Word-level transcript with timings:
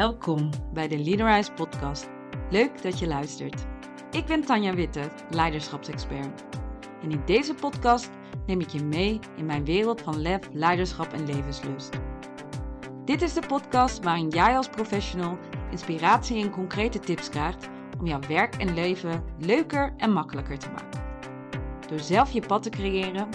Welkom 0.00 0.50
bij 0.72 0.88
de 0.88 0.98
Leaderize 0.98 1.52
podcast. 1.52 2.08
Leuk 2.50 2.82
dat 2.82 2.98
je 2.98 3.06
luistert. 3.06 3.66
Ik 4.10 4.26
ben 4.26 4.44
Tanja 4.44 4.74
Witte, 4.74 5.10
leiderschapsexpert. 5.30 6.44
En 7.02 7.10
in 7.10 7.22
deze 7.24 7.54
podcast 7.54 8.10
neem 8.46 8.60
ik 8.60 8.68
je 8.68 8.84
mee 8.84 9.18
in 9.36 9.46
mijn 9.46 9.64
wereld 9.64 10.00
van 10.00 10.20
lef, 10.20 10.48
leiderschap 10.52 11.12
en 11.12 11.26
levenslust. 11.26 12.00
Dit 13.04 13.22
is 13.22 13.32
de 13.32 13.46
podcast 13.46 14.04
waarin 14.04 14.28
jij 14.28 14.56
als 14.56 14.68
professional 14.68 15.38
inspiratie 15.70 16.42
en 16.42 16.50
concrete 16.50 16.98
tips 16.98 17.28
krijgt 17.28 17.68
om 17.98 18.06
jouw 18.06 18.20
werk 18.28 18.54
en 18.54 18.74
leven 18.74 19.24
leuker 19.38 19.94
en 19.96 20.12
makkelijker 20.12 20.58
te 20.58 20.70
maken. 20.70 21.02
Door 21.88 22.00
zelf 22.00 22.30
je 22.30 22.46
pad 22.46 22.62
te 22.62 22.70
creëren, 22.70 23.28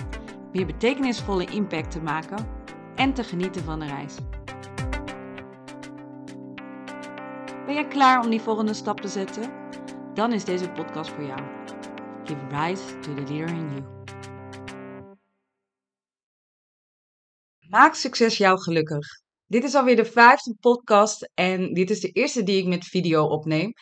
meer 0.51 0.65
betekenisvolle 0.65 1.45
impact 1.45 1.91
te 1.91 2.01
maken 2.01 2.47
en 2.95 3.13
te 3.13 3.23
genieten 3.23 3.63
van 3.63 3.79
de 3.79 3.85
reis. 3.85 4.15
Ben 7.65 7.73
jij 7.73 7.87
klaar 7.87 8.23
om 8.23 8.29
die 8.29 8.41
volgende 8.41 8.73
stap 8.73 9.01
te 9.01 9.07
zetten? 9.07 9.51
Dan 10.13 10.33
is 10.33 10.45
deze 10.45 10.69
podcast 10.69 11.09
voor 11.09 11.23
jou. 11.23 11.39
Give 12.23 12.47
rise 12.49 12.99
to 12.99 13.13
the 13.13 13.21
leader 13.21 13.47
in 13.47 13.69
you. 13.69 13.83
Maak 17.69 17.95
succes 17.95 18.37
jou 18.37 18.61
gelukkig. 18.61 19.07
Dit 19.45 19.63
is 19.63 19.75
alweer 19.75 19.95
de 19.95 20.05
vijfde 20.05 20.55
podcast 20.59 21.31
en 21.33 21.73
dit 21.73 21.89
is 21.89 21.99
de 21.99 22.09
eerste 22.09 22.43
die 22.43 22.57
ik 22.57 22.67
met 22.67 22.85
video 22.85 23.25
opneem. 23.25 23.73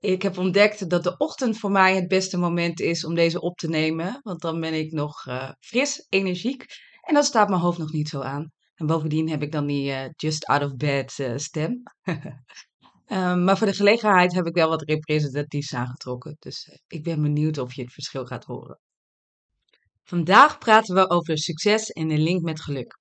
Ik 0.00 0.22
heb 0.22 0.38
ontdekt 0.38 0.90
dat 0.90 1.02
de 1.02 1.16
ochtend 1.16 1.58
voor 1.58 1.70
mij 1.70 1.94
het 1.94 2.08
beste 2.08 2.38
moment 2.38 2.80
is 2.80 3.04
om 3.04 3.14
deze 3.14 3.40
op 3.40 3.56
te 3.56 3.68
nemen, 3.68 4.20
want 4.22 4.40
dan 4.40 4.60
ben 4.60 4.74
ik 4.74 4.92
nog 4.92 5.26
uh, 5.26 5.50
fris, 5.60 6.06
energiek 6.08 6.64
en 7.02 7.14
dan 7.14 7.22
staat 7.22 7.48
mijn 7.48 7.60
hoofd 7.60 7.78
nog 7.78 7.92
niet 7.92 8.08
zo 8.08 8.20
aan. 8.20 8.52
En 8.74 8.86
bovendien 8.86 9.28
heb 9.28 9.42
ik 9.42 9.52
dan 9.52 9.66
die 9.66 9.90
uh, 9.90 10.04
just 10.16 10.46
out 10.46 10.62
of 10.62 10.76
bed 10.76 11.18
uh, 11.18 11.36
stem. 11.36 11.82
Um, 13.08 13.44
maar 13.44 13.58
voor 13.58 13.66
de 13.66 13.72
gelegenheid 13.72 14.34
heb 14.34 14.46
ik 14.46 14.54
wel 14.54 14.68
wat 14.68 14.82
representatiefs 14.82 15.74
aangetrokken. 15.74 16.36
Dus 16.38 16.66
uh, 16.66 16.76
ik 16.86 17.02
ben 17.02 17.22
benieuwd 17.22 17.58
of 17.58 17.74
je 17.74 17.82
het 17.82 17.92
verschil 17.92 18.24
gaat 18.24 18.44
horen. 18.44 18.80
Vandaag 20.02 20.58
praten 20.58 20.94
we 20.94 21.10
over 21.10 21.38
succes 21.38 21.90
en 21.90 22.08
de 22.08 22.18
link 22.18 22.42
met 22.42 22.60
geluk. 22.60 22.98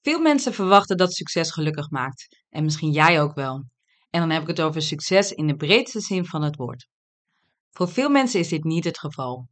Veel 0.00 0.20
mensen 0.20 0.54
verwachten 0.54 0.96
dat 0.96 1.12
succes 1.12 1.50
gelukkig 1.50 1.90
maakt. 1.90 2.44
En 2.48 2.64
misschien 2.64 2.90
jij 2.90 3.22
ook 3.22 3.34
wel. 3.34 3.54
En 4.10 4.20
dan 4.20 4.30
heb 4.30 4.42
ik 4.42 4.48
het 4.48 4.60
over 4.60 4.82
succes 4.82 5.32
in 5.32 5.46
de 5.46 5.56
breedste 5.56 6.00
zin 6.00 6.24
van 6.24 6.42
het 6.42 6.56
woord. 6.56 6.88
Voor 7.70 7.88
veel 7.88 8.08
mensen 8.08 8.40
is 8.40 8.48
dit 8.48 8.64
niet 8.64 8.84
het 8.84 8.98
geval. 8.98 9.48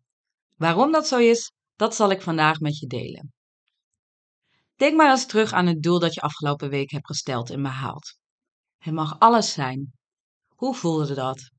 Waarom 0.57 0.93
dat 0.93 1.07
zo 1.07 1.19
is, 1.19 1.53
dat 1.77 1.95
zal 1.95 2.11
ik 2.11 2.23
vandaag 2.23 2.59
met 2.59 2.79
je 2.79 2.87
delen. 2.87 3.33
Denk 4.77 4.97
maar 4.97 5.11
eens 5.11 5.27
terug 5.27 5.53
aan 5.53 5.67
het 5.67 5.83
doel 5.83 5.99
dat 5.99 6.15
je 6.15 6.21
afgelopen 6.21 6.71
week 6.71 6.91
hebt 6.91 7.07
gesteld 7.07 7.51
en 7.51 7.63
behaald. 7.63 8.20
Het 8.81 8.95
mag 8.95 9.19
alles 9.19 9.53
zijn. 9.53 9.93
Hoe 10.49 10.75
voelde 10.75 11.15
dat? 11.15 11.51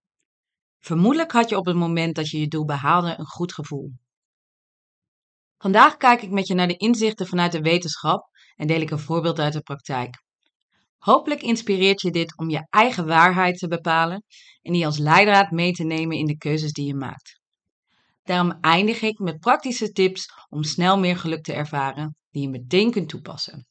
Vermoedelijk 0.79 1.31
had 1.31 1.49
je 1.49 1.57
op 1.57 1.65
het 1.65 1.75
moment 1.75 2.15
dat 2.15 2.29
je 2.29 2.39
je 2.39 2.47
doel 2.47 2.65
behaalde 2.65 3.15
een 3.17 3.25
goed 3.25 3.53
gevoel. 3.53 3.91
Vandaag 5.57 5.97
kijk 5.97 6.21
ik 6.21 6.31
met 6.31 6.47
je 6.47 6.53
naar 6.53 6.67
de 6.67 6.77
inzichten 6.77 7.27
vanuit 7.27 7.51
de 7.51 7.61
wetenschap 7.61 8.29
en 8.55 8.67
deel 8.67 8.81
ik 8.81 8.89
een 8.89 8.99
voorbeeld 8.99 9.39
uit 9.39 9.53
de 9.53 9.61
praktijk. 9.61 10.23
Hopelijk 10.97 11.41
inspireert 11.41 12.01
je 12.01 12.11
dit 12.11 12.37
om 12.37 12.49
je 12.49 12.67
eigen 12.69 13.07
waarheid 13.07 13.57
te 13.57 13.67
bepalen 13.67 14.23
en 14.61 14.73
die 14.73 14.85
als 14.85 14.97
leidraad 14.97 15.51
mee 15.51 15.71
te 15.71 15.83
nemen 15.83 16.17
in 16.17 16.25
de 16.25 16.37
keuzes 16.37 16.71
die 16.71 16.85
je 16.85 16.95
maakt. 16.95 17.39
Daarom 18.23 18.57
eindig 18.61 19.01
ik 19.01 19.19
met 19.19 19.39
praktische 19.39 19.91
tips 19.91 20.25
om 20.49 20.63
snel 20.63 20.99
meer 20.99 21.17
geluk 21.17 21.43
te 21.43 21.53
ervaren 21.53 22.15
die 22.29 22.41
je 22.41 22.49
meteen 22.49 22.91
kunt 22.91 23.09
toepassen. 23.09 23.65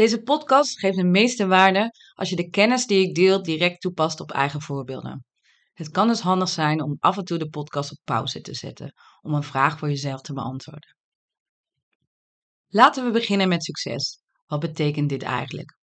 Deze 0.00 0.22
podcast 0.22 0.78
geeft 0.78 0.96
de 0.96 1.04
meeste 1.04 1.46
waarde 1.46 1.92
als 2.14 2.28
je 2.28 2.36
de 2.36 2.48
kennis 2.48 2.86
die 2.86 3.08
ik 3.08 3.14
deel 3.14 3.42
direct 3.42 3.80
toepast 3.80 4.20
op 4.20 4.30
eigen 4.30 4.60
voorbeelden. 4.60 5.24
Het 5.72 5.90
kan 5.90 6.08
dus 6.08 6.20
handig 6.20 6.48
zijn 6.48 6.82
om 6.82 6.96
af 6.98 7.16
en 7.16 7.24
toe 7.24 7.38
de 7.38 7.48
podcast 7.48 7.90
op 7.90 7.98
pauze 8.04 8.40
te 8.40 8.54
zetten 8.54 8.92
om 9.20 9.34
een 9.34 9.42
vraag 9.42 9.78
voor 9.78 9.88
jezelf 9.88 10.20
te 10.20 10.32
beantwoorden. 10.32 10.96
Laten 12.68 13.04
we 13.04 13.10
beginnen 13.10 13.48
met 13.48 13.64
succes. 13.64 14.18
Wat 14.46 14.60
betekent 14.60 15.08
dit 15.08 15.22
eigenlijk? 15.22 15.78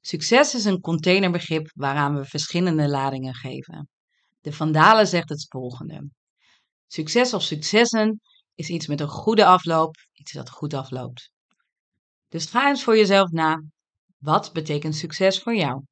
Succes 0.00 0.54
is 0.54 0.64
een 0.64 0.80
containerbegrip 0.80 1.70
waaraan 1.74 2.16
we 2.16 2.24
verschillende 2.24 2.88
ladingen 2.88 3.34
geven. 3.34 3.88
De 4.40 4.52
Vandalen 4.52 5.06
zegt 5.06 5.28
het 5.28 5.46
volgende: 5.48 6.10
Succes 6.86 7.34
of 7.34 7.42
successen 7.42 8.20
is 8.54 8.68
iets 8.68 8.86
met 8.86 9.00
een 9.00 9.08
goede 9.08 9.46
afloop, 9.46 9.96
iets 10.12 10.32
dat 10.32 10.50
goed 10.50 10.74
afloopt. 10.74 11.34
Dus 12.28 12.46
ga 12.46 12.68
eens 12.68 12.84
voor 12.84 12.96
jezelf 12.96 13.30
na. 13.30 13.62
Wat 14.18 14.52
betekent 14.52 14.94
succes 14.94 15.42
voor 15.42 15.54
jou? 15.54 15.82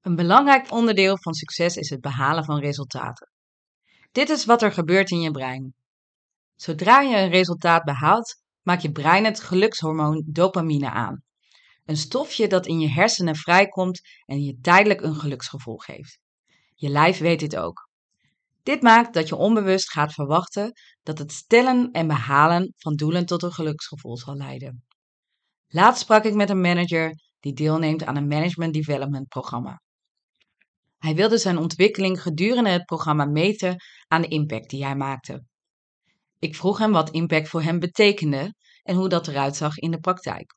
Een 0.00 0.16
belangrijk 0.16 0.70
onderdeel 0.70 1.18
van 1.18 1.34
succes 1.34 1.76
is 1.76 1.90
het 1.90 2.00
behalen 2.00 2.44
van 2.44 2.60
resultaten. 2.60 3.30
Dit 4.12 4.28
is 4.28 4.44
wat 4.44 4.62
er 4.62 4.72
gebeurt 4.72 5.10
in 5.10 5.20
je 5.20 5.30
brein. 5.30 5.74
Zodra 6.54 7.00
je 7.00 7.16
een 7.16 7.30
resultaat 7.30 7.84
behaalt, 7.84 8.42
maakt 8.62 8.82
je 8.82 8.92
brein 8.92 9.24
het 9.24 9.40
gelukshormoon 9.40 10.22
dopamine 10.26 10.90
aan. 10.90 11.22
Een 11.84 11.96
stofje 11.96 12.46
dat 12.46 12.66
in 12.66 12.80
je 12.80 12.88
hersenen 12.88 13.36
vrijkomt 13.36 14.00
en 14.24 14.42
je 14.42 14.58
tijdelijk 14.60 15.00
een 15.00 15.14
geluksgevoel 15.14 15.76
geeft. 15.76 16.18
Je 16.74 16.88
lijf 16.88 17.18
weet 17.18 17.40
dit 17.40 17.56
ook. 17.56 17.88
Dit 18.62 18.82
maakt 18.82 19.14
dat 19.14 19.28
je 19.28 19.36
onbewust 19.36 19.90
gaat 19.90 20.12
verwachten 20.12 20.72
dat 21.02 21.18
het 21.18 21.32
stellen 21.32 21.90
en 21.90 22.06
behalen 22.06 22.72
van 22.76 22.94
doelen 22.94 23.26
tot 23.26 23.42
een 23.42 23.52
geluksgevoel 23.52 24.16
zal 24.16 24.36
leiden. 24.36 24.84
Laatst 25.68 26.02
sprak 26.02 26.24
ik 26.24 26.34
met 26.34 26.50
een 26.50 26.60
manager 26.60 27.14
die 27.40 27.52
deelneemt 27.52 28.04
aan 28.04 28.16
een 28.16 28.26
management 28.26 28.74
development 28.74 29.28
programma. 29.28 29.80
Hij 30.98 31.14
wilde 31.14 31.38
zijn 31.38 31.58
ontwikkeling 31.58 32.22
gedurende 32.22 32.70
het 32.70 32.84
programma 32.84 33.24
meten 33.24 33.76
aan 34.08 34.22
de 34.22 34.28
impact 34.28 34.70
die 34.70 34.84
hij 34.84 34.96
maakte. 34.96 35.44
Ik 36.38 36.56
vroeg 36.56 36.78
hem 36.78 36.92
wat 36.92 37.10
impact 37.10 37.48
voor 37.48 37.62
hem 37.62 37.78
betekende 37.78 38.54
en 38.82 38.96
hoe 38.96 39.08
dat 39.08 39.28
eruit 39.28 39.56
zag 39.56 39.76
in 39.76 39.90
de 39.90 39.98
praktijk. 39.98 40.54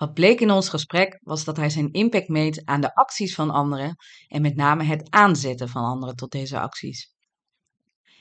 Wat 0.00 0.14
bleek 0.14 0.40
in 0.40 0.50
ons 0.50 0.68
gesprek 0.68 1.20
was 1.22 1.44
dat 1.44 1.56
hij 1.56 1.70
zijn 1.70 1.92
impact 1.92 2.28
meet 2.28 2.64
aan 2.64 2.80
de 2.80 2.94
acties 2.94 3.34
van 3.34 3.50
anderen 3.50 3.96
en 4.28 4.42
met 4.42 4.56
name 4.56 4.84
het 4.84 5.10
aanzetten 5.10 5.68
van 5.68 5.84
anderen 5.84 6.16
tot 6.16 6.30
deze 6.30 6.60
acties. 6.60 7.14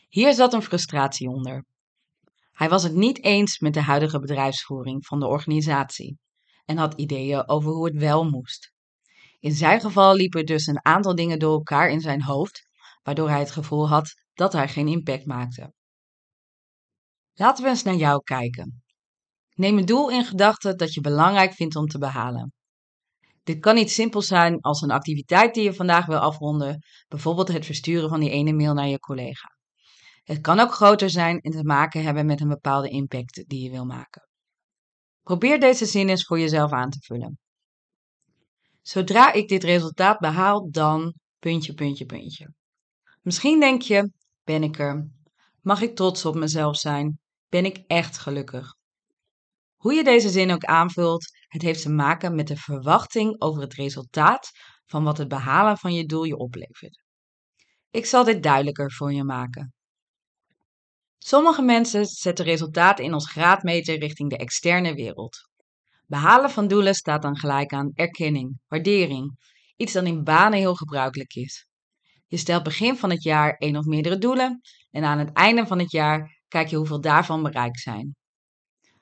Hier 0.07 0.33
zat 0.33 0.53
een 0.53 0.61
frustratie 0.61 1.29
onder. 1.29 1.65
Hij 2.51 2.69
was 2.69 2.83
het 2.83 2.93
niet 2.93 3.23
eens 3.23 3.59
met 3.59 3.73
de 3.73 3.81
huidige 3.81 4.19
bedrijfsvoering 4.19 5.05
van 5.05 5.19
de 5.19 5.27
organisatie 5.27 6.17
en 6.65 6.77
had 6.77 6.93
ideeën 6.93 7.47
over 7.47 7.71
hoe 7.71 7.85
het 7.85 7.97
wel 7.97 8.29
moest. 8.29 8.71
In 9.39 9.51
zijn 9.51 9.81
geval 9.81 10.15
liepen 10.15 10.45
dus 10.45 10.67
een 10.67 10.85
aantal 10.85 11.15
dingen 11.15 11.39
door 11.39 11.53
elkaar 11.53 11.89
in 11.89 12.01
zijn 12.01 12.23
hoofd, 12.23 12.67
waardoor 13.03 13.29
hij 13.29 13.39
het 13.39 13.51
gevoel 13.51 13.89
had 13.89 14.13
dat 14.33 14.53
hij 14.53 14.67
geen 14.67 14.87
impact 14.87 15.25
maakte. 15.25 15.73
Laten 17.33 17.63
we 17.63 17.69
eens 17.69 17.83
naar 17.83 17.95
jou 17.95 18.23
kijken. 18.23 18.83
Neem 19.59 19.77
een 19.77 19.85
doel 19.85 20.09
in 20.09 20.25
gedachten 20.25 20.77
dat 20.77 20.93
je 20.93 21.01
belangrijk 21.01 21.53
vindt 21.53 21.75
om 21.75 21.87
te 21.87 21.97
behalen. 21.97 22.53
Dit 23.43 23.59
kan 23.59 23.77
iets 23.77 23.93
simpels 23.93 24.27
zijn 24.27 24.61
als 24.61 24.81
een 24.81 24.91
activiteit 24.91 25.53
die 25.53 25.63
je 25.63 25.73
vandaag 25.73 26.05
wil 26.05 26.17
afronden, 26.17 26.83
bijvoorbeeld 27.07 27.47
het 27.47 27.65
versturen 27.65 28.09
van 28.09 28.19
die 28.19 28.29
ene 28.29 28.53
mail 28.53 28.73
naar 28.73 28.87
je 28.87 28.99
collega. 28.99 29.57
Het 30.23 30.41
kan 30.41 30.59
ook 30.59 30.73
groter 30.73 31.09
zijn 31.09 31.39
en 31.39 31.51
te 31.51 31.63
maken 31.63 32.03
hebben 32.03 32.25
met 32.25 32.41
een 32.41 32.47
bepaalde 32.47 32.89
impact 32.89 33.43
die 33.47 33.63
je 33.63 33.69
wil 33.69 33.85
maken. 33.85 34.27
Probeer 35.21 35.59
deze 35.59 35.85
zin 35.85 36.09
eens 36.09 36.25
voor 36.25 36.39
jezelf 36.39 36.71
aan 36.71 36.89
te 36.89 36.99
vullen. 37.01 37.37
Zodra 38.81 39.33
ik 39.33 39.47
dit 39.47 39.63
resultaat 39.63 40.19
behaal, 40.19 40.71
dan 40.71 41.13
puntje, 41.39 41.73
puntje, 41.73 42.05
puntje. 42.05 42.53
Misschien 43.21 43.59
denk 43.59 43.81
je, 43.81 44.11
ben 44.43 44.63
ik 44.63 44.79
er? 44.79 45.09
Mag 45.61 45.81
ik 45.81 45.95
trots 45.95 46.25
op 46.25 46.35
mezelf 46.35 46.77
zijn? 46.77 47.19
Ben 47.49 47.65
ik 47.65 47.83
echt 47.87 48.17
gelukkig? 48.17 48.77
Hoe 49.79 49.93
je 49.93 50.03
deze 50.03 50.29
zin 50.29 50.51
ook 50.51 50.63
aanvult, 50.63 51.37
het 51.47 51.61
heeft 51.61 51.81
te 51.81 51.89
maken 51.89 52.35
met 52.35 52.47
de 52.47 52.55
verwachting 52.55 53.41
over 53.41 53.61
het 53.61 53.73
resultaat 53.73 54.51
van 54.85 55.03
wat 55.03 55.17
het 55.17 55.27
behalen 55.27 55.77
van 55.77 55.93
je 55.93 56.05
doel 56.05 56.23
je 56.23 56.37
oplevert. 56.37 57.03
Ik 57.89 58.05
zal 58.05 58.23
dit 58.23 58.43
duidelijker 58.43 58.91
voor 58.91 59.13
je 59.13 59.23
maken. 59.23 59.73
Sommige 61.17 61.61
mensen 61.61 62.05
zetten 62.05 62.45
resultaten 62.45 63.05
in 63.05 63.13
als 63.13 63.31
graadmeter 63.31 63.99
richting 63.99 64.29
de 64.29 64.37
externe 64.37 64.93
wereld. 64.93 65.37
Behalen 66.05 66.49
van 66.49 66.67
doelen 66.67 66.95
staat 66.95 67.21
dan 67.21 67.37
gelijk 67.37 67.73
aan 67.73 67.91
erkenning, 67.93 68.59
waardering, 68.67 69.37
iets 69.75 69.93
dat 69.93 70.05
in 70.05 70.23
banen 70.23 70.59
heel 70.59 70.75
gebruikelijk 70.75 71.33
is. 71.33 71.67
Je 72.27 72.37
stelt 72.37 72.63
begin 72.63 72.97
van 72.97 73.09
het 73.09 73.23
jaar 73.23 73.55
één 73.57 73.75
of 73.75 73.85
meerdere 73.85 74.17
doelen 74.17 74.61
en 74.91 75.03
aan 75.03 75.19
het 75.19 75.33
einde 75.33 75.67
van 75.67 75.79
het 75.79 75.91
jaar 75.91 76.41
kijk 76.47 76.67
je 76.67 76.75
hoeveel 76.75 77.01
daarvan 77.01 77.43
bereikt 77.43 77.79
zijn. 77.79 78.18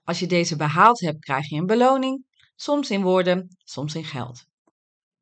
Als 0.08 0.20
je 0.20 0.28
deze 0.28 0.56
behaald 0.56 1.00
hebt, 1.00 1.20
krijg 1.20 1.50
je 1.50 1.56
een 1.56 1.66
beloning, 1.66 2.26
soms 2.56 2.90
in 2.90 3.02
woorden, 3.02 3.58
soms 3.64 3.96
in 3.96 4.04
geld. 4.04 4.46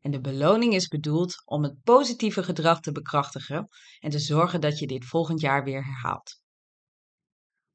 En 0.02 0.12
de 0.12 0.22
beloning 0.22 0.74
is 0.74 0.88
bedoeld 0.88 1.42
om 1.46 1.64
het 1.64 1.84
positieve 1.84 2.44
gedrag 2.44 2.80
te 2.80 2.92
bekrachtigen 2.92 3.68
en 4.00 4.10
te 4.10 4.20
zorgen 4.20 4.62
dat 4.62 4.80
je 4.80 4.88
dit 4.88 5.06
volgend 5.06 5.42
jaar 5.42 5.64
weer 5.64 5.84
herhaalt. 5.84 6.42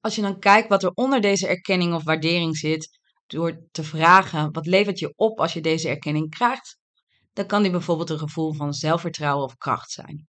Als 0.01 0.15
je 0.15 0.23
dan 0.23 0.39
kijkt 0.39 0.69
wat 0.69 0.83
er 0.83 0.91
onder 0.91 1.21
deze 1.21 1.47
erkenning 1.47 1.95
of 1.95 2.05
waardering 2.05 2.57
zit, 2.57 2.99
door 3.27 3.67
te 3.71 3.85
vragen 3.85 4.53
wat 4.53 4.67
levert 4.67 4.99
je 4.99 5.13
op 5.17 5.41
als 5.41 5.53
je 5.53 5.61
deze 5.61 5.89
erkenning 5.89 6.31
krijgt, 6.31 6.79
dan 7.33 7.47
kan 7.47 7.63
die 7.63 7.71
bijvoorbeeld 7.71 8.11
een 8.11 8.19
gevoel 8.19 8.53
van 8.53 8.73
zelfvertrouwen 8.73 9.45
of 9.45 9.57
kracht 9.57 9.91
zijn. 9.91 10.29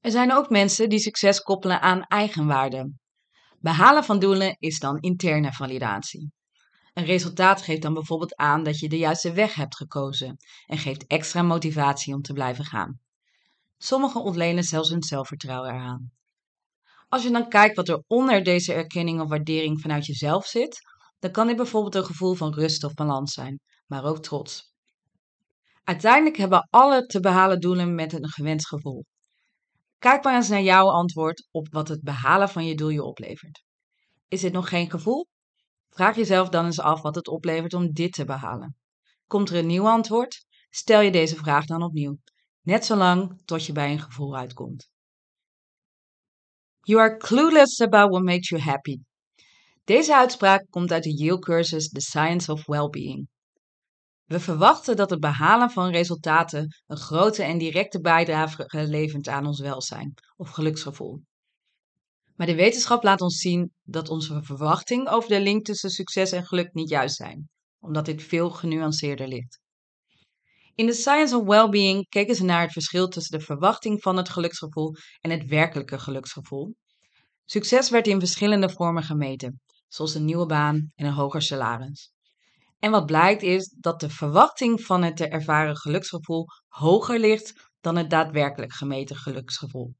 Er 0.00 0.10
zijn 0.10 0.32
ook 0.32 0.50
mensen 0.50 0.88
die 0.88 0.98
succes 0.98 1.40
koppelen 1.40 1.80
aan 1.80 2.02
eigenwaarde. 2.02 3.00
Behalen 3.62 4.04
van 4.04 4.18
doelen 4.18 4.56
is 4.58 4.78
dan 4.78 5.00
interne 5.00 5.52
validatie. 5.52 6.32
Een 6.94 7.04
resultaat 7.04 7.62
geeft 7.62 7.82
dan 7.82 7.94
bijvoorbeeld 7.94 8.36
aan 8.36 8.62
dat 8.62 8.78
je 8.78 8.88
de 8.88 8.98
juiste 8.98 9.32
weg 9.32 9.54
hebt 9.54 9.76
gekozen 9.76 10.36
en 10.66 10.78
geeft 10.78 11.06
extra 11.06 11.42
motivatie 11.42 12.14
om 12.14 12.22
te 12.22 12.32
blijven 12.32 12.64
gaan. 12.64 13.00
Sommigen 13.78 14.22
ontlenen 14.22 14.64
zelfs 14.64 14.90
hun 14.90 15.02
zelfvertrouwen 15.02 15.70
eraan. 15.70 16.12
Als 17.08 17.22
je 17.22 17.30
dan 17.30 17.48
kijkt 17.48 17.76
wat 17.76 17.88
er 17.88 18.02
onder 18.06 18.42
deze 18.42 18.72
erkenning 18.72 19.20
of 19.20 19.28
waardering 19.28 19.80
vanuit 19.80 20.06
jezelf 20.06 20.46
zit, 20.46 20.80
dan 21.18 21.30
kan 21.30 21.46
dit 21.46 21.56
bijvoorbeeld 21.56 21.94
een 21.94 22.04
gevoel 22.04 22.34
van 22.34 22.54
rust 22.54 22.84
of 22.84 22.94
balans 22.94 23.32
zijn, 23.32 23.60
maar 23.86 24.04
ook 24.04 24.22
trots. 24.22 24.72
Uiteindelijk 25.84 26.36
hebben 26.36 26.66
alle 26.70 27.06
te 27.06 27.20
behalen 27.20 27.60
doelen 27.60 27.94
met 27.94 28.12
een 28.12 28.28
gewenst 28.28 28.66
gevoel. 28.68 29.04
Kijk 30.02 30.24
maar 30.24 30.34
eens 30.34 30.48
naar 30.48 30.62
jouw 30.62 30.90
antwoord 30.90 31.48
op 31.50 31.68
wat 31.70 31.88
het 31.88 32.02
behalen 32.02 32.48
van 32.48 32.66
je 32.66 32.74
doel 32.74 32.88
je 32.88 33.02
oplevert. 33.02 33.64
Is 34.28 34.40
dit 34.40 34.52
nog 34.52 34.68
geen 34.68 34.90
gevoel? 34.90 35.26
Vraag 35.90 36.16
jezelf 36.16 36.48
dan 36.48 36.64
eens 36.64 36.80
af 36.80 37.02
wat 37.02 37.14
het 37.14 37.28
oplevert 37.28 37.74
om 37.74 37.92
dit 37.92 38.12
te 38.12 38.24
behalen. 38.24 38.76
Komt 39.26 39.50
er 39.50 39.56
een 39.56 39.66
nieuw 39.66 39.88
antwoord? 39.88 40.44
Stel 40.70 41.00
je 41.00 41.10
deze 41.10 41.36
vraag 41.36 41.64
dan 41.64 41.82
opnieuw. 41.82 42.18
Net 42.60 42.84
zolang 42.84 43.42
tot 43.44 43.66
je 43.66 43.72
bij 43.72 43.92
een 43.92 44.00
gevoel 44.00 44.36
uitkomt. 44.36 44.90
You 46.80 47.00
are 47.00 47.16
clueless 47.16 47.80
about 47.80 48.10
what 48.10 48.22
makes 48.22 48.48
you 48.48 48.62
happy. 48.62 48.98
Deze 49.84 50.16
uitspraak 50.16 50.66
komt 50.70 50.92
uit 50.92 51.02
de 51.02 51.14
Yale-cursus 51.14 51.88
The 51.88 52.00
Science 52.00 52.52
of 52.52 52.66
Wellbeing. 52.66 53.28
We 54.32 54.40
verwachten 54.40 54.96
dat 54.96 55.10
het 55.10 55.20
behalen 55.20 55.70
van 55.70 55.90
resultaten 55.90 56.76
een 56.86 56.96
grote 56.96 57.42
en 57.42 57.58
directe 57.58 58.00
bijdrage 58.00 58.66
levert 58.68 59.28
aan 59.28 59.46
ons 59.46 59.60
welzijn 59.60 60.14
of 60.36 60.50
geluksgevoel. 60.50 61.22
Maar 62.36 62.46
de 62.46 62.54
wetenschap 62.54 63.02
laat 63.02 63.20
ons 63.20 63.36
zien 63.36 63.72
dat 63.82 64.08
onze 64.08 64.42
verwachting 64.42 65.08
over 65.08 65.28
de 65.28 65.40
link 65.40 65.64
tussen 65.64 65.90
succes 65.90 66.32
en 66.32 66.46
geluk 66.46 66.72
niet 66.72 66.88
juist 66.88 67.16
zijn, 67.16 67.48
omdat 67.80 68.04
dit 68.04 68.22
veel 68.22 68.50
genuanceerder 68.50 69.28
ligt. 69.28 69.60
In 70.74 70.86
The 70.86 70.92
Science 70.92 71.36
of 71.36 71.46
Wellbeing 71.46 72.08
keken 72.08 72.34
ze 72.34 72.44
naar 72.44 72.62
het 72.62 72.72
verschil 72.72 73.08
tussen 73.08 73.38
de 73.38 73.44
verwachting 73.44 74.02
van 74.02 74.16
het 74.16 74.28
geluksgevoel 74.28 74.94
en 75.20 75.30
het 75.30 75.46
werkelijke 75.46 75.98
geluksgevoel. 75.98 76.74
Succes 77.44 77.90
werd 77.90 78.06
in 78.06 78.18
verschillende 78.18 78.68
vormen 78.68 79.02
gemeten, 79.02 79.60
zoals 79.88 80.14
een 80.14 80.24
nieuwe 80.24 80.46
baan 80.46 80.92
en 80.94 81.06
een 81.06 81.12
hoger 81.12 81.42
salaris. 81.42 82.11
En 82.82 82.90
wat 82.90 83.06
blijkt 83.06 83.42
is 83.42 83.74
dat 83.78 84.00
de 84.00 84.10
verwachting 84.10 84.80
van 84.80 85.02
het 85.02 85.16
te 85.16 85.28
ervaren 85.28 85.76
geluksgevoel 85.76 86.46
hoger 86.68 87.18
ligt 87.18 87.70
dan 87.80 87.96
het 87.96 88.10
daadwerkelijk 88.10 88.72
gemeten 88.72 89.16
geluksgevoel. 89.16 89.94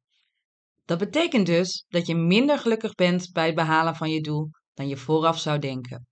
Dat 0.85 0.99
betekent 0.99 1.47
dus 1.47 1.85
dat 1.89 2.07
je 2.07 2.15
minder 2.15 2.59
gelukkig 2.59 2.95
bent 2.95 3.33
bij 3.33 3.47
het 3.47 3.55
behalen 3.55 3.97
van 3.97 4.11
je 4.11 4.21
doel 4.21 4.51
dan 4.75 4.89
je 4.89 4.97
vooraf 4.97 5.39
zou 5.39 5.59
denken. 5.59 6.07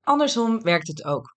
Andersom 0.00 0.62
werkt 0.62 0.88
het 0.88 1.04
ook. 1.04 1.36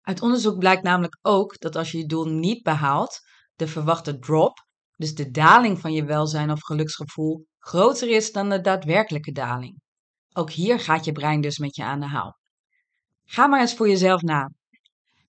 Uit 0.00 0.22
onderzoek 0.22 0.58
blijkt 0.58 0.82
namelijk 0.82 1.18
ook 1.22 1.58
dat 1.58 1.76
als 1.76 1.90
je 1.90 1.98
je 1.98 2.06
doel 2.06 2.24
niet 2.24 2.62
behaalt, 2.62 3.20
de 3.54 3.68
verwachte 3.68 4.18
drop, 4.18 4.66
dus 4.96 5.14
de 5.14 5.30
daling 5.30 5.78
van 5.78 5.92
je 5.92 6.04
welzijn 6.04 6.50
of 6.50 6.62
geluksgevoel, 6.62 7.46
groter 7.58 8.08
is 8.08 8.32
dan 8.32 8.48
de 8.48 8.60
daadwerkelijke 8.60 9.32
daling. 9.32 9.80
Ook 10.32 10.50
hier 10.50 10.80
gaat 10.80 11.04
je 11.04 11.12
brein 11.12 11.40
dus 11.40 11.58
met 11.58 11.76
je 11.76 11.84
aan 11.84 12.00
de 12.00 12.06
haal. 12.06 12.39
Ga 13.32 13.46
maar 13.46 13.60
eens 13.60 13.74
voor 13.74 13.88
jezelf 13.88 14.22
na. 14.22 14.50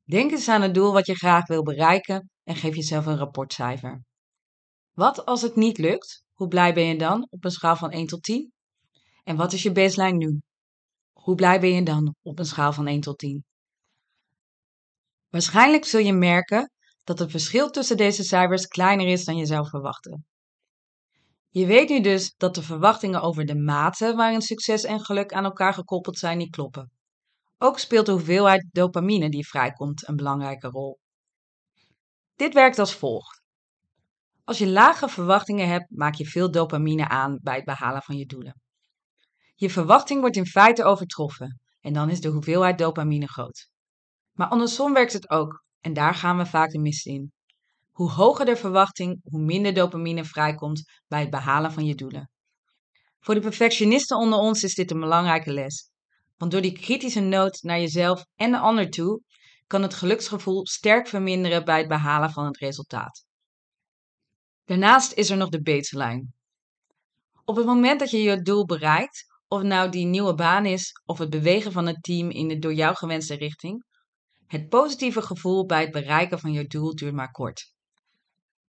Denk 0.04 0.32
eens 0.32 0.48
aan 0.48 0.62
het 0.62 0.74
doel 0.74 0.92
wat 0.94 1.06
je 1.06 1.16
graag 1.16 1.48
wil 1.48 1.64
bereiken 1.64 2.30
en 2.44 2.56
geef 2.56 2.76
jezelf 2.76 3.06
een 3.06 3.18
rapportcijfer. 3.18 4.04
Wat 4.92 5.26
als 5.26 5.42
het 5.42 5.56
niet 5.56 5.78
lukt? 5.78 6.24
Hoe 6.34 6.48
blij 6.48 6.74
ben 6.74 6.86
je 6.86 6.98
dan 6.98 7.28
op 7.30 7.44
een 7.46 7.52
schaal 7.52 7.76
van 7.76 7.92
1 7.92 8.08
tot 8.08 8.24
10? 8.24 8.52
En 9.24 9.36
wat 9.36 9.54
is 9.54 9.64
je 9.64 9.72
baseline 9.72 10.18
nu? 10.18 10.42
Hoe 11.12 11.36
blij 11.36 11.60
ben 11.60 11.70
je 11.70 11.84
dan 11.84 12.16
op 12.22 12.40
een 12.40 12.46
schaal 12.46 12.74
van 12.74 12.88
1 12.88 13.02
tot 13.02 13.18
10? 13.18 13.46
Waarschijnlijk 15.30 15.86
zul 15.86 16.02
je 16.02 16.14
merken 16.14 16.72
dat 17.04 17.20
het 17.20 17.32
verschil 17.32 17.70
tussen 17.70 17.98
deze 17.98 18.24
cijfers 18.24 18.68
kleiner 18.68 19.08
is 19.08 19.26
dan 19.26 19.38
je 19.38 19.46
zou 19.46 19.68
verwachten. 19.68 20.26
Je 21.50 21.66
weet 21.66 21.90
nu 21.90 22.02
dus 22.02 22.34
dat 22.38 22.56
de 22.56 22.64
verwachtingen 22.64 23.22
over 23.22 23.46
de 23.46 23.56
mate 23.56 24.16
waarin 24.16 24.42
succes 24.42 24.84
en 24.84 25.00
geluk 25.00 25.34
aan 25.34 25.44
elkaar 25.44 25.74
gekoppeld 25.74 26.18
zijn 26.18 26.38
niet 26.38 26.52
kloppen. 26.52 26.92
Ook 27.64 27.80
speelt 27.80 28.06
de 28.06 28.12
hoeveelheid 28.12 28.68
dopamine 28.72 29.30
die 29.30 29.48
vrijkomt 29.48 30.08
een 30.08 30.16
belangrijke 30.16 30.68
rol. 30.68 31.00
Dit 32.36 32.54
werkt 32.54 32.80
als 32.80 32.96
volgt. 32.96 33.42
Als 34.44 34.58
je 34.58 34.68
lage 34.68 35.10
verwachtingen 35.10 35.68
hebt, 35.68 35.86
maak 35.90 36.14
je 36.16 36.26
veel 36.26 36.52
dopamine 36.52 37.08
aan 37.08 37.40
bij 37.42 37.56
het 37.56 37.66
behalen 37.66 38.02
van 38.02 38.18
je 38.18 38.26
doelen. 38.26 38.62
Je 39.56 39.70
verwachting 39.70 40.20
wordt 40.20 40.36
in 40.36 40.46
feite 40.46 40.84
overtroffen 40.84 41.62
en 41.80 41.94
dan 41.94 42.10
is 42.10 42.22
de 42.22 42.30
hoeveelheid 42.30 42.78
dopamine 42.78 43.28
groot. 43.28 43.70
Maar 44.32 44.48
andersom 44.48 44.94
werkt 44.94 45.14
het 45.14 45.30
ook 45.30 45.64
en 45.82 45.94
daar 45.94 46.16
gaan 46.16 46.38
we 46.38 46.46
vaak 46.46 46.70
de 46.70 46.80
mist 46.80 47.06
in. 47.06 47.32
Hoe 47.92 48.12
hoger 48.12 48.46
de 48.46 48.56
verwachting, 48.56 49.20
hoe 49.24 49.42
minder 49.42 49.74
dopamine 49.74 50.26
vrijkomt 50.26 50.84
bij 51.08 51.20
het 51.20 51.30
behalen 51.30 51.72
van 51.72 51.86
je 51.86 51.96
doelen. 51.96 52.30
Voor 53.20 53.34
de 53.34 53.42
perfectionisten 53.42 54.18
onder 54.18 54.40
ons 54.40 54.64
is 54.64 54.76
dit 54.76 54.92
een 54.92 55.00
belangrijke 55.00 55.54
les. 55.54 55.91
Want 56.42 56.54
door 56.54 56.62
die 56.62 56.80
kritische 56.80 57.20
noot 57.20 57.62
naar 57.62 57.80
jezelf 57.80 58.26
en 58.36 58.52
de 58.52 58.58
ander 58.58 58.90
toe, 58.90 59.22
kan 59.68 59.82
het 59.82 59.94
geluksgevoel 59.94 60.68
sterk 60.68 61.08
verminderen 61.08 61.66
bij 61.66 61.78
het 61.78 61.88
behalen 61.88 62.32
van 62.32 62.46
het 62.46 62.58
resultaat. 62.58 63.26
Daarnaast 64.66 65.12
is 65.14 65.30
er 65.30 65.38
nog 65.38 65.50
de 65.50 65.62
baseline. 65.62 66.26
Op 67.46 67.56
het 67.56 67.66
moment 67.66 68.00
dat 68.00 68.12
je 68.12 68.18
je 68.22 68.42
doel 68.42 68.66
bereikt, 68.66 69.26
of 69.48 69.62
nou 69.62 69.90
die 69.90 70.06
nieuwe 70.06 70.34
baan 70.34 70.66
is 70.66 70.92
of 71.06 71.18
het 71.18 71.30
bewegen 71.30 71.72
van 71.72 71.88
het 71.88 72.04
team 72.04 72.30
in 72.30 72.48
de 72.48 72.60
door 72.60 72.74
jou 72.74 72.96
gewenste 72.96 73.36
richting, 73.36 73.86
het 74.48 74.70
positieve 74.70 75.22
gevoel 75.22 75.66
bij 75.66 75.82
het 75.82 75.92
bereiken 75.92 76.40
van 76.40 76.52
je 76.52 76.68
doel 76.68 76.96
duurt 76.96 77.14
maar 77.14 77.32
kort. 77.32 77.74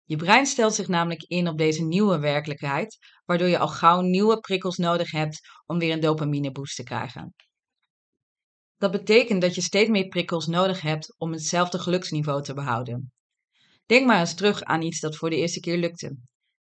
Je 0.05 0.17
brein 0.17 0.47
stelt 0.47 0.75
zich 0.75 0.89
namelijk 0.89 1.23
in 1.23 1.49
op 1.49 1.59
deze 1.59 1.85
nieuwe 1.85 2.19
werkelijkheid, 2.19 2.99
waardoor 3.25 3.49
je 3.49 3.59
al 3.59 3.69
gauw 3.69 4.01
nieuwe 4.01 4.41
prikkels 4.41 4.77
nodig 4.77 5.11
hebt 5.11 5.41
om 5.67 5.79
weer 5.79 5.93
een 5.93 6.01
dopamine 6.01 6.51
boost 6.53 6.77
te 6.77 6.83
krijgen. 6.83 7.35
Dat 8.83 8.91
betekent 8.91 9.41
dat 9.41 9.55
je 9.55 9.61
steeds 9.61 9.91
meer 9.91 10.09
prikkels 10.09 10.47
nodig 10.47 10.81
hebt 10.81 11.15
om 11.19 11.33
hetzelfde 11.33 11.79
geluksniveau 11.79 12.43
te 12.43 12.55
behouden. 12.55 13.13
Denk 13.87 14.07
maar 14.07 14.21
eens 14.21 14.35
terug 14.35 14.63
aan 14.63 14.83
iets 14.83 15.01
dat 15.01 15.17
voor 15.17 15.31
de 15.31 15.37
eerste 15.37 15.61
keer 15.61 15.77
lukte. 15.77 16.17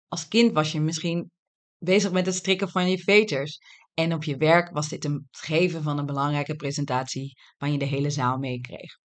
Als 0.08 0.28
kind 0.28 0.52
was 0.52 0.72
je 0.72 0.80
misschien 0.80 1.30
bezig 1.78 2.12
met 2.12 2.26
het 2.26 2.34
strikken 2.34 2.68
van 2.68 2.90
je 2.90 2.98
veters. 2.98 3.58
En 3.94 4.14
op 4.14 4.24
je 4.24 4.36
werk 4.36 4.70
was 4.72 4.88
dit 4.88 5.02
het 5.02 5.22
geven 5.30 5.82
van 5.82 5.98
een 5.98 6.06
belangrijke 6.06 6.54
presentatie 6.54 7.32
waar 7.58 7.70
je 7.70 7.78
de 7.78 7.84
hele 7.84 8.10
zaal 8.10 8.38
meekreeg. 8.38 8.98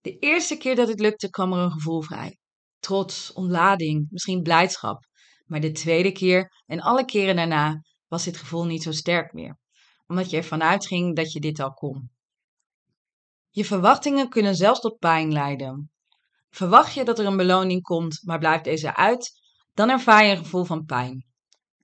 De 0.00 0.18
eerste 0.18 0.56
keer 0.56 0.76
dat 0.76 0.88
het 0.88 1.00
lukte 1.00 1.30
kwam 1.30 1.52
er 1.52 1.58
een 1.58 1.72
gevoel 1.72 2.02
vrij. 2.02 2.38
Trots, 2.78 3.32
ontlading, 3.32 4.06
misschien 4.10 4.42
blijdschap. 4.42 5.06
Maar 5.46 5.60
de 5.60 5.72
tweede 5.72 6.12
keer 6.12 6.62
en 6.66 6.80
alle 6.80 7.04
keren 7.04 7.36
daarna 7.36 7.82
was 8.06 8.24
dit 8.24 8.36
gevoel 8.36 8.64
niet 8.64 8.82
zo 8.82 8.92
sterk 8.92 9.32
meer 9.32 9.58
omdat 10.08 10.30
je 10.30 10.36
ervan 10.36 10.62
uitging 10.62 11.16
dat 11.16 11.32
je 11.32 11.40
dit 11.40 11.60
al 11.60 11.72
kon. 11.72 12.10
Je 13.50 13.64
verwachtingen 13.64 14.28
kunnen 14.28 14.54
zelfs 14.54 14.80
tot 14.80 14.98
pijn 14.98 15.32
leiden. 15.32 15.90
Verwacht 16.50 16.94
je 16.94 17.04
dat 17.04 17.18
er 17.18 17.26
een 17.26 17.36
beloning 17.36 17.82
komt, 17.82 18.20
maar 18.24 18.38
blijft 18.38 18.64
deze 18.64 18.96
uit, 18.96 19.32
dan 19.74 19.90
ervaar 19.90 20.24
je 20.24 20.30
een 20.30 20.36
gevoel 20.38 20.64
van 20.64 20.84
pijn. 20.84 21.26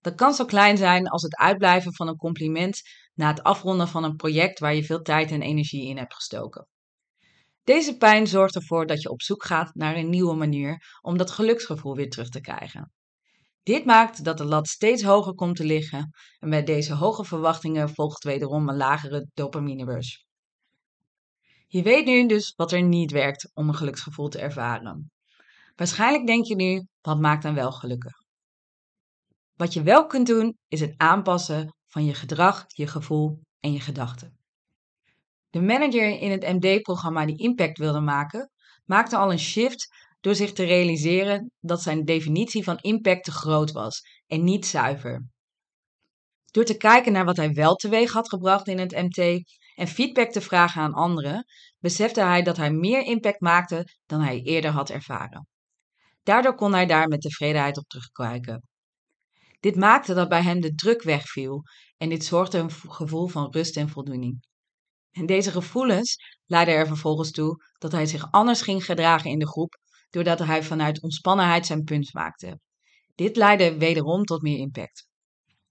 Dat 0.01 0.15
kan 0.15 0.35
zo 0.35 0.45
klein 0.45 0.77
zijn 0.77 1.09
als 1.09 1.23
het 1.23 1.37
uitblijven 1.37 1.95
van 1.95 2.09
een 2.09 2.17
compliment 2.17 2.83
na 3.15 3.29
het 3.29 3.43
afronden 3.43 3.89
van 3.89 4.05
een 4.05 4.17
project 4.17 4.59
waar 4.59 4.75
je 4.75 4.85
veel 4.85 5.03
tijd 5.03 5.31
en 5.31 5.43
energie 5.43 5.89
in 5.89 5.99
hebt 5.99 6.15
gestoken. 6.15 6.69
Deze 7.65 7.97
pijn 7.97 8.27
zorgt 8.27 8.55
ervoor 8.55 8.87
dat 8.87 9.03
je 9.03 9.11
op 9.11 9.23
zoek 9.23 9.45
gaat 9.45 9.75
naar 9.75 9.97
een 9.97 10.11
nieuwe 10.11 10.35
manier 10.35 10.99
om 11.01 11.17
dat 11.17 11.31
geluksgevoel 11.31 11.95
weer 11.95 12.11
terug 12.11 12.29
te 12.29 12.41
krijgen. 12.41 12.93
Dit 13.65 13.85
maakt 13.85 14.25
dat 14.25 14.39
de 14.39 14.45
lat 14.45 14.69
steeds 14.69 15.03
hoger 15.03 15.35
komt 15.35 15.57
te 15.57 15.65
liggen 15.65 16.11
en 16.39 16.51
bij 16.51 16.65
deze 16.65 16.95
hoge 16.95 17.25
verwachtingen 17.25 17.89
volgt 17.89 18.25
wederom 18.25 18.69
een 18.69 18.77
lagere 18.77 19.29
dopaminerush. 19.35 20.17
Je 21.67 21.83
weet 21.83 22.07
nu 22.07 22.27
dus 22.27 22.53
wat 22.57 22.73
er 22.73 22.83
niet 22.83 23.11
werkt 23.11 23.51
om 23.55 23.69
een 23.69 23.75
geluksgevoel 23.75 24.29
te 24.29 24.39
ervaren. 24.39 25.11
Waarschijnlijk 25.77 26.27
denk 26.27 26.47
je 26.47 26.55
nu, 26.55 26.87
wat 27.01 27.21
maakt 27.21 27.43
dan 27.43 27.55
wel 27.55 27.73
gelukkig? 27.73 28.13
Wat 29.57 29.73
je 29.73 29.83
wel 29.83 30.07
kunt 30.07 30.27
doen, 30.27 30.59
is 30.69 30.81
het 30.81 30.95
aanpassen 30.97 31.75
van 31.87 32.05
je 32.05 32.15
gedrag, 32.15 32.65
je 32.67 32.87
gevoel 32.87 33.41
en 33.61 33.73
je 33.73 33.81
gedachten. 33.81 34.39
De 35.51 35.61
manager 35.61 36.21
in 36.21 36.31
het 36.31 36.43
MD-programma 36.43 37.27
die 37.27 37.39
impact 37.39 37.79
wilde 37.79 38.01
maken, 38.01 38.51
maakte 38.85 39.17
al 39.17 39.33
een 39.33 39.39
shift 39.39 40.04
door 40.25 40.35
zich 40.35 40.53
te 40.53 40.65
realiseren 40.65 41.51
dat 41.61 41.83
zijn 41.83 42.05
definitie 42.05 42.65
van 42.65 42.79
impact 42.79 43.25
te 43.25 43.31
groot 43.31 43.73
was 43.73 44.03
en 44.27 44.45
niet 44.45 44.67
zuiver. 44.67 45.27
Door 46.51 46.65
te 46.65 46.77
kijken 46.77 47.13
naar 47.13 47.25
wat 47.25 47.37
hij 47.37 47.53
wel 47.53 47.75
teweeg 47.75 48.13
had 48.13 48.29
gebracht 48.29 48.69
in 48.69 48.79
het 48.79 48.93
MT 48.93 49.19
en 49.75 49.89
feedback 49.89 50.31
te 50.31 50.41
vragen 50.41 50.83
aan 50.83 50.93
anderen, 50.93 51.45
besefte 51.79 52.21
hij 52.21 52.43
dat 52.43 52.57
hij 52.57 52.71
meer 52.71 53.03
impact 53.03 53.41
maakte 53.41 53.89
dan 54.07 54.21
hij 54.21 54.41
eerder 54.41 54.71
had 54.71 54.91
ervaren. 54.91 55.49
Daardoor 56.23 56.55
kon 56.55 56.73
hij 56.73 56.87
daar 56.87 57.09
met 57.09 57.21
tevredenheid 57.21 57.79
op 57.79 57.89
terugkijken. 57.89 58.63
Dit 59.61 59.77
maakte 59.77 60.15
dat 60.15 60.29
bij 60.29 60.43
hem 60.43 60.61
de 60.61 60.75
druk 60.75 61.03
wegviel 61.03 61.63
en 61.97 62.09
dit 62.09 62.25
zorgde 62.25 62.59
een 62.59 62.71
gevoel 62.71 63.27
van 63.27 63.51
rust 63.51 63.77
en 63.77 63.89
voldoening. 63.89 64.45
En 65.11 65.27
deze 65.27 65.51
gevoelens 65.51 66.17
leidden 66.45 66.75
er 66.75 66.87
vervolgens 66.87 67.31
toe 67.31 67.65
dat 67.79 67.93
hij 67.93 68.07
zich 68.07 68.31
anders 68.31 68.63
ging 68.63 68.85
gedragen 68.85 69.31
in 69.31 69.39
de 69.39 69.49
groep, 69.49 69.83
doordat 70.15 70.39
hij 70.39 70.63
vanuit 70.63 71.03
ontspannenheid 71.03 71.67
zijn 71.67 71.85
punt 71.85 72.13
maakte. 72.13 72.61
Dit 73.15 73.37
leidde 73.37 73.79
wederom 73.79 74.25
tot 74.25 74.43
meer 74.43 74.59
impact. 74.59 75.09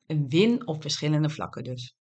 Een 0.06 0.30
win 0.30 0.68
op 0.68 0.82
verschillende 0.82 1.30
vlakken 1.30 1.64
dus. 1.64 1.96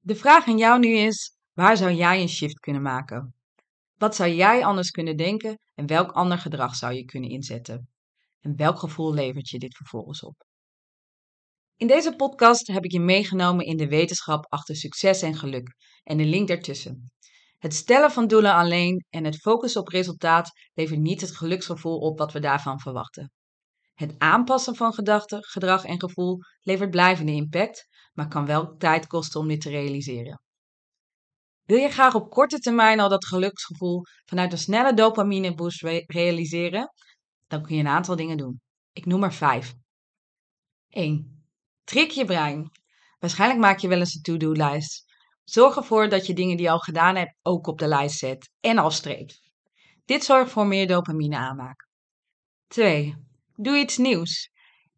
De 0.00 0.14
vraag 0.14 0.46
aan 0.46 0.58
jou 0.58 0.78
nu 0.78 0.96
is: 0.96 1.36
waar 1.52 1.76
zou 1.76 1.92
jij 1.92 2.20
een 2.20 2.28
shift 2.28 2.58
kunnen 2.60 2.82
maken? 2.82 3.34
Wat 3.96 4.14
zou 4.14 4.30
jij 4.30 4.64
anders 4.64 4.90
kunnen 4.90 5.16
denken 5.16 5.58
en 5.74 5.86
welk 5.86 6.10
ander 6.10 6.38
gedrag 6.38 6.74
zou 6.74 6.94
je 6.94 7.04
kunnen 7.04 7.30
inzetten? 7.30 7.88
En 8.40 8.56
welk 8.56 8.78
gevoel 8.78 9.14
levert 9.14 9.48
je 9.48 9.58
dit 9.58 9.76
vervolgens 9.76 10.22
op? 10.22 10.46
In 11.76 11.86
deze 11.86 12.16
podcast 12.16 12.66
heb 12.66 12.84
ik 12.84 12.92
je 12.92 13.00
meegenomen 13.00 13.66
in 13.66 13.76
de 13.76 13.88
wetenschap 13.88 14.46
achter 14.48 14.76
succes 14.76 15.22
en 15.22 15.34
geluk 15.34 15.74
en 16.02 16.16
de 16.16 16.24
link 16.24 16.48
daartussen. 16.48 17.10
Het 17.64 17.74
stellen 17.74 18.10
van 18.10 18.26
doelen 18.26 18.54
alleen 18.54 19.06
en 19.10 19.24
het 19.24 19.36
focussen 19.36 19.80
op 19.80 19.88
resultaat 19.88 20.50
levert 20.74 21.00
niet 21.00 21.20
het 21.20 21.36
geluksgevoel 21.36 21.98
op 21.98 22.18
wat 22.18 22.32
we 22.32 22.40
daarvan 22.40 22.80
verwachten. 22.80 23.32
Het 23.94 24.14
aanpassen 24.18 24.76
van 24.76 24.92
gedachten, 24.94 25.44
gedrag 25.44 25.84
en 25.84 26.00
gevoel 26.00 26.38
levert 26.60 26.90
blijvende 26.90 27.32
impact, 27.32 27.88
maar 28.12 28.28
kan 28.28 28.46
wel 28.46 28.76
tijd 28.76 29.06
kosten 29.06 29.40
om 29.40 29.48
dit 29.48 29.60
te 29.60 29.70
realiseren. 29.70 30.40
Wil 31.62 31.78
je 31.78 31.88
graag 31.88 32.14
op 32.14 32.30
korte 32.30 32.58
termijn 32.58 33.00
al 33.00 33.08
dat 33.08 33.26
geluksgevoel 33.26 34.02
vanuit 34.24 34.52
een 34.52 34.58
snelle 34.58 34.94
dopamine 34.94 35.54
boost 35.54 35.82
realiseren? 36.06 36.92
Dan 37.46 37.62
kun 37.62 37.74
je 37.74 37.80
een 37.80 37.88
aantal 37.88 38.16
dingen 38.16 38.36
doen. 38.36 38.60
Ik 38.92 39.06
noem 39.06 39.22
er 39.22 39.32
vijf. 39.32 39.74
1. 40.88 41.46
Trick 41.84 42.10
je 42.10 42.24
brein. 42.24 42.70
Waarschijnlijk 43.18 43.60
maak 43.60 43.78
je 43.78 43.88
wel 43.88 43.98
eens 43.98 44.14
een 44.14 44.22
to-do-lijst. 44.22 45.12
Zorg 45.44 45.76
ervoor 45.76 46.08
dat 46.08 46.26
je 46.26 46.34
dingen 46.34 46.56
die 46.56 46.66
je 46.66 46.72
al 46.72 46.78
gedaan 46.78 47.16
hebt 47.16 47.36
ook 47.42 47.66
op 47.66 47.78
de 47.78 47.86
lijst 47.86 48.18
zet 48.18 48.50
en 48.60 48.78
afstreept. 48.78 49.40
Dit 50.04 50.24
zorgt 50.24 50.50
voor 50.50 50.66
meer 50.66 50.86
dopamine 50.86 51.36
aanmaak. 51.36 51.88
2. 52.66 53.14
Doe 53.54 53.78
iets 53.78 53.96
nieuws. 53.96 54.50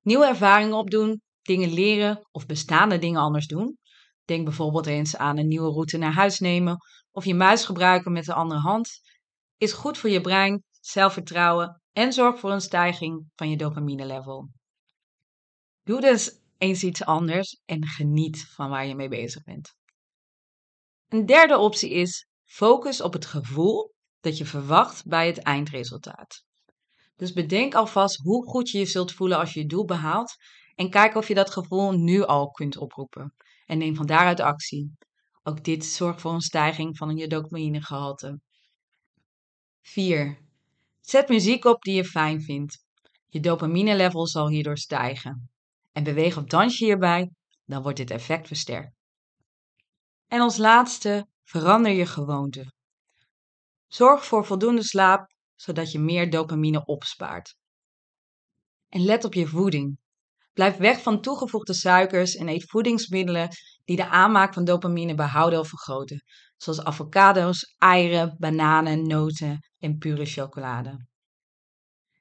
Nieuwe 0.02 0.26
ervaringen 0.26 0.76
opdoen, 0.76 1.20
dingen 1.42 1.72
leren 1.72 2.28
of 2.30 2.46
bestaande 2.46 2.98
dingen 2.98 3.20
anders 3.20 3.46
doen. 3.46 3.78
Denk 4.24 4.44
bijvoorbeeld 4.44 4.86
eens 4.86 5.16
aan 5.16 5.38
een 5.38 5.48
nieuwe 5.48 5.72
route 5.72 5.96
naar 5.96 6.12
huis 6.12 6.38
nemen 6.38 6.76
of 7.10 7.24
je 7.24 7.34
muis 7.34 7.64
gebruiken 7.64 8.12
met 8.12 8.24
de 8.24 8.34
andere 8.34 8.60
hand. 8.60 9.00
Is 9.56 9.72
goed 9.72 9.98
voor 9.98 10.10
je 10.10 10.20
brein, 10.20 10.62
zelfvertrouwen 10.80 11.82
en 11.92 12.12
zorgt 12.12 12.38
voor 12.40 12.52
een 12.52 12.60
stijging 12.60 13.26
van 13.34 13.50
je 13.50 13.56
dopamine 13.56 14.06
level. 14.06 14.48
Doe 15.82 16.00
dus 16.00 16.40
eens 16.58 16.82
iets 16.82 17.04
anders 17.04 17.60
en 17.64 17.86
geniet 17.86 18.46
van 18.54 18.70
waar 18.70 18.86
je 18.86 18.94
mee 18.94 19.08
bezig 19.08 19.42
bent. 19.42 19.74
Een 21.08 21.26
derde 21.26 21.58
optie 21.58 21.90
is 21.90 22.26
focus 22.44 23.00
op 23.00 23.12
het 23.12 23.26
gevoel 23.26 23.94
dat 24.20 24.38
je 24.38 24.46
verwacht 24.46 25.06
bij 25.06 25.26
het 25.26 25.38
eindresultaat. 25.38 26.44
Dus 27.16 27.32
bedenk 27.32 27.74
alvast 27.74 28.16
hoe 28.16 28.44
goed 28.46 28.70
je 28.70 28.78
je 28.78 28.86
zult 28.86 29.12
voelen 29.12 29.38
als 29.38 29.52
je 29.52 29.60
je 29.60 29.66
doel 29.66 29.84
behaalt 29.84 30.36
en 30.74 30.90
kijk 30.90 31.14
of 31.14 31.28
je 31.28 31.34
dat 31.34 31.50
gevoel 31.50 31.92
nu 31.92 32.22
al 32.22 32.50
kunt 32.50 32.76
oproepen. 32.76 33.34
En 33.66 33.78
neem 33.78 33.94
van 33.94 34.06
daaruit 34.06 34.40
actie. 34.40 34.92
Ook 35.42 35.64
dit 35.64 35.84
zorgt 35.84 36.20
voor 36.20 36.32
een 36.32 36.40
stijging 36.40 36.96
van 36.96 37.16
je 37.16 37.26
dopaminegehalte. 37.26 38.40
4. 39.82 40.38
Zet 41.00 41.28
muziek 41.28 41.64
op 41.64 41.82
die 41.82 41.94
je 41.94 42.04
fijn 42.04 42.42
vindt. 42.42 42.84
Je 43.26 43.40
dopamine 43.40 43.96
level 43.96 44.26
zal 44.26 44.48
hierdoor 44.48 44.78
stijgen. 44.78 45.50
En 45.92 46.04
beweeg 46.04 46.36
of 46.36 46.44
dans 46.44 46.78
je 46.78 46.84
hierbij, 46.84 47.30
dan 47.64 47.82
wordt 47.82 47.96
dit 47.96 48.10
effect 48.10 48.46
versterkt. 48.46 48.95
En 50.36 50.42
als 50.42 50.56
laatste, 50.56 51.26
verander 51.44 51.92
je 51.92 52.06
gewoonte. 52.06 52.72
Zorg 53.86 54.24
voor 54.24 54.44
voldoende 54.44 54.82
slaap, 54.82 55.34
zodat 55.54 55.92
je 55.92 55.98
meer 55.98 56.30
dopamine 56.30 56.84
opspaart. 56.84 57.54
En 58.88 59.04
let 59.04 59.24
op 59.24 59.34
je 59.34 59.46
voeding. 59.46 59.98
Blijf 60.52 60.76
weg 60.76 61.02
van 61.02 61.20
toegevoegde 61.20 61.74
suikers 61.74 62.34
en 62.34 62.48
eet 62.48 62.70
voedingsmiddelen 62.70 63.48
die 63.84 63.96
de 63.96 64.08
aanmaak 64.08 64.54
van 64.54 64.64
dopamine 64.64 65.14
behouden 65.14 65.58
of 65.58 65.68
vergroten, 65.68 66.22
zoals 66.56 66.84
avocado's, 66.84 67.74
eieren, 67.78 68.34
bananen, 68.38 69.06
noten 69.06 69.58
en 69.78 69.98
pure 69.98 70.24
chocolade. 70.24 71.06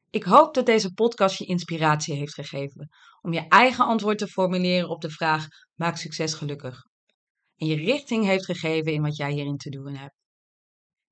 Ik 0.09 0.23
hoop 0.23 0.53
dat 0.53 0.65
deze 0.65 0.93
podcast 0.93 1.37
je 1.37 1.45
inspiratie 1.45 2.15
heeft 2.15 2.33
gegeven 2.33 2.89
om 3.21 3.33
je 3.33 3.47
eigen 3.47 3.85
antwoord 3.85 4.17
te 4.17 4.27
formuleren 4.27 4.89
op 4.89 5.01
de 5.01 5.09
vraag: 5.09 5.47
maak 5.73 5.97
succes 5.97 6.33
gelukkig. 6.33 6.93
En 7.57 7.67
je 7.67 7.75
richting 7.75 8.25
heeft 8.25 8.45
gegeven 8.45 8.93
in 8.93 9.01
wat 9.01 9.15
jij 9.15 9.31
hierin 9.31 9.57
te 9.57 9.69
doen 9.69 9.95
hebt. 9.95 10.15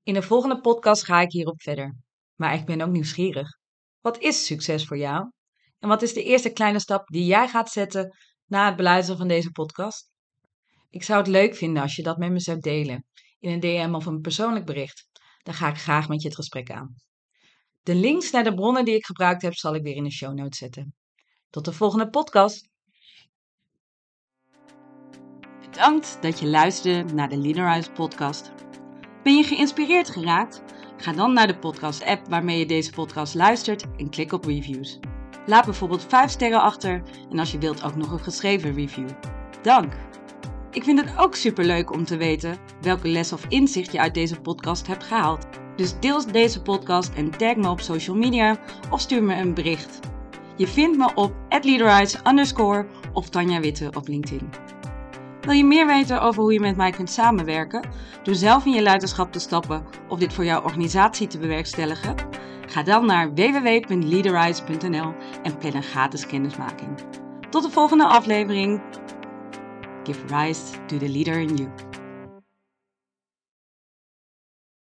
In 0.03 0.13
de 0.13 0.21
volgende 0.21 0.61
podcast 0.61 1.03
ga 1.05 1.21
ik 1.21 1.31
hierop 1.31 1.61
verder. 1.61 1.95
Maar 2.35 2.53
ik 2.53 2.65
ben 2.65 2.81
ook 2.81 2.91
nieuwsgierig. 2.91 3.57
Wat 4.01 4.17
is 4.19 4.45
succes 4.45 4.85
voor 4.85 4.97
jou? 4.97 5.31
En 5.79 5.89
wat 5.89 6.01
is 6.01 6.13
de 6.13 6.23
eerste 6.23 6.53
kleine 6.53 6.79
stap 6.79 7.07
die 7.07 7.25
jij 7.25 7.47
gaat 7.47 7.69
zetten 7.69 8.17
na 8.45 8.65
het 8.65 8.75
beluisteren 8.75 9.17
van 9.17 9.27
deze 9.27 9.51
podcast? 9.51 10.11
Ik 10.89 11.03
zou 11.03 11.19
het 11.19 11.27
leuk 11.27 11.55
vinden 11.55 11.81
als 11.81 11.95
je 11.95 12.03
dat 12.03 12.17
met 12.17 12.31
me 12.31 12.39
zou 12.39 12.59
delen 12.59 13.05
in 13.39 13.51
een 13.51 13.59
DM 13.59 13.95
of 13.95 14.05
een 14.05 14.21
persoonlijk 14.21 14.65
bericht. 14.65 15.07
Dan 15.43 15.53
ga 15.53 15.69
ik 15.69 15.77
graag 15.77 16.07
met 16.07 16.21
je 16.21 16.27
het 16.27 16.37
gesprek 16.37 16.71
aan. 16.71 16.95
De 17.81 17.95
links 17.95 18.31
naar 18.31 18.43
de 18.43 18.53
bronnen 18.53 18.85
die 18.85 18.95
ik 18.95 19.05
gebruikt 19.05 19.41
heb, 19.41 19.53
zal 19.53 19.75
ik 19.75 19.83
weer 19.83 19.95
in 19.95 20.03
de 20.03 20.11
show 20.11 20.33
notes 20.33 20.57
zetten. 20.57 20.95
Tot 21.49 21.65
de 21.65 21.73
volgende 21.73 22.09
podcast. 22.09 22.69
Bedankt 25.73 26.17
dat 26.21 26.39
je 26.39 26.47
luisterde 26.47 27.13
naar 27.13 27.29
de 27.29 27.37
Leaderize 27.37 27.91
podcast. 27.91 28.51
Ben 29.23 29.35
je 29.35 29.43
geïnspireerd 29.43 30.09
geraakt? 30.09 30.63
Ga 30.97 31.13
dan 31.13 31.33
naar 31.33 31.47
de 31.47 31.57
podcast 31.57 32.05
app 32.05 32.27
waarmee 32.29 32.59
je 32.59 32.65
deze 32.65 32.91
podcast 32.91 33.35
luistert 33.35 33.85
en 33.97 34.09
klik 34.09 34.31
op 34.31 34.45
reviews. 34.45 34.99
Laat 35.45 35.65
bijvoorbeeld 35.65 36.05
5 36.07 36.31
sterren 36.31 36.61
achter 36.61 37.01
en 37.31 37.39
als 37.39 37.51
je 37.51 37.57
wilt 37.57 37.83
ook 37.83 37.95
nog 37.95 38.11
een 38.11 38.19
geschreven 38.19 38.73
review. 38.73 39.09
Dank! 39.61 39.93
Ik 40.71 40.83
vind 40.83 40.99
het 40.99 41.17
ook 41.17 41.35
super 41.35 41.65
leuk 41.65 41.91
om 41.91 42.05
te 42.05 42.17
weten 42.17 42.57
welke 42.81 43.07
les 43.07 43.33
of 43.33 43.45
inzicht 43.47 43.91
je 43.91 43.99
uit 43.99 44.13
deze 44.13 44.41
podcast 44.41 44.87
hebt 44.87 45.03
gehaald. 45.03 45.47
Dus 45.75 45.99
deel 45.99 46.31
deze 46.31 46.61
podcast 46.61 47.13
en 47.13 47.31
tag 47.31 47.55
me 47.55 47.69
op 47.69 47.81
social 47.81 48.15
media 48.15 48.57
of 48.89 48.99
stuur 48.99 49.23
me 49.23 49.35
een 49.35 49.53
bericht. 49.53 49.99
Je 50.57 50.67
vindt 50.67 50.97
me 50.97 51.11
op 51.15 51.33
underscore 52.27 52.87
of 53.13 53.29
Tanja 53.29 53.59
Witte 53.59 53.89
op 53.93 54.07
LinkedIn. 54.07 54.49
Wil 55.43 55.53
je 55.53 55.65
meer 55.65 55.85
weten 55.85 56.21
over 56.21 56.41
hoe 56.41 56.53
je 56.53 56.59
met 56.59 56.75
mij 56.75 56.91
kunt 56.91 57.09
samenwerken, 57.09 57.89
door 58.23 58.35
zelf 58.35 58.65
in 58.65 58.71
je 58.71 58.81
leiderschap 58.81 59.31
te 59.31 59.39
stappen 59.39 59.85
of 60.07 60.19
dit 60.19 60.33
voor 60.33 60.45
jouw 60.45 60.61
organisatie 60.61 61.27
te 61.27 61.37
bewerkstelligen? 61.37 62.15
Ga 62.67 62.83
dan 62.83 63.05
naar 63.05 63.33
www.leaderize.nl 63.33 65.13
en 65.43 65.57
plan 65.57 65.75
een 65.75 65.83
gratis 65.83 66.25
kennismaking. 66.25 66.89
Tot 67.49 67.63
de 67.63 67.69
volgende 67.69 68.05
aflevering. 68.05 68.81
Give 70.03 70.35
rise 70.35 70.61
to 70.85 70.97
the 70.97 71.09
leader 71.09 71.39
in 71.39 71.55
you. 71.55 71.92